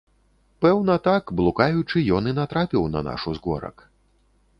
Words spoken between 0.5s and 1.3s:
Пэўна, так,